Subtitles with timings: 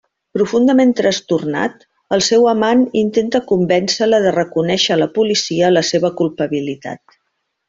[0.35, 1.83] Profundament trastornat,
[2.17, 7.19] el seu amant intenta convèncer-la de reconèixer a la policia la seva culpabilitat.